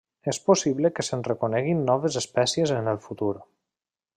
[0.31, 3.33] És possible que se'n reconeguin noves espècies en el futur.